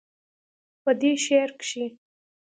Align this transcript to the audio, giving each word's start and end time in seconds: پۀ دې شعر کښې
پۀ 0.83 0.91
دې 0.99 1.11
شعر 1.25 1.49
کښې 1.59 1.85